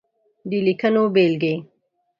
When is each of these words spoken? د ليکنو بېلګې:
د 0.49 0.51
ليکنو 0.65 1.03
بېلګې: 1.13 1.55